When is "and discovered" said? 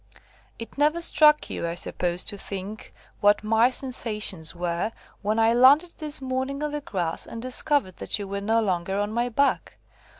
7.27-7.97